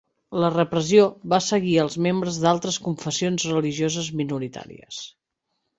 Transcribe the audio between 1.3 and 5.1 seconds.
va seguir als membres d'altres confessions religioses minoritàries.